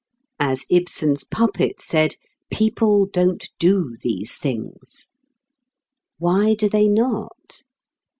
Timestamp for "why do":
6.17-6.67